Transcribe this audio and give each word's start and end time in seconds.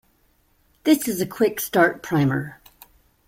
This 0.83 1.07
is 1.07 1.21
a 1.21 1.27
quick 1.27 1.59
start 1.59 2.01
primer. 2.01 2.59